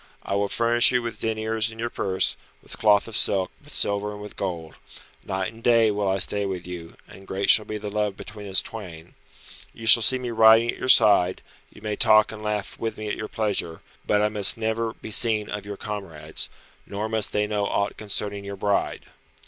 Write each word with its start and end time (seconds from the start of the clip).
I 0.23 0.33
will 0.33 0.47
furnish 0.47 0.91
you 0.91 1.03
with 1.03 1.19
deniers 1.19 1.71
in 1.71 1.77
your 1.77 1.91
purse, 1.91 2.35
with 2.63 2.79
cloth 2.79 3.07
of 3.07 3.15
silk, 3.15 3.51
with 3.63 3.71
silver 3.71 4.13
and 4.13 4.19
with 4.19 4.35
gold. 4.35 4.73
Night 5.23 5.53
and 5.53 5.61
day 5.61 5.91
will 5.91 6.07
I 6.07 6.17
stay 6.17 6.43
with 6.43 6.65
you, 6.65 6.95
and 7.07 7.27
great 7.27 7.51
shall 7.51 7.65
be 7.65 7.77
the 7.77 7.91
love 7.91 8.17
between 8.17 8.49
us 8.49 8.63
twain. 8.63 9.13
You 9.75 9.85
shall 9.85 10.01
see 10.01 10.17
me 10.17 10.31
riding 10.31 10.71
at 10.71 10.79
your 10.79 10.89
side; 10.89 11.43
you 11.71 11.83
may 11.83 11.95
talk 11.97 12.31
and 12.31 12.41
laugh 12.41 12.79
with 12.79 12.97
me 12.97 13.09
at 13.09 13.15
your 13.15 13.27
pleasure, 13.27 13.81
but 14.07 14.23
I 14.23 14.29
must 14.29 14.57
never 14.57 14.93
be 14.93 15.11
seen 15.11 15.51
of 15.51 15.67
your 15.67 15.77
comrades, 15.77 16.49
nor 16.87 17.07
must 17.07 17.31
they 17.31 17.45
know 17.45 17.67
aught 17.67 17.95
concerning 17.95 18.43
your 18.43 18.55
bride. 18.57 19.05